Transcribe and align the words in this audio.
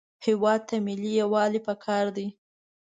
هېواد 0.25 0.61
ته 0.69 0.75
ملي 0.87 1.11
یووالی 1.21 1.61
پکار 1.67 2.05
دی 2.15 2.27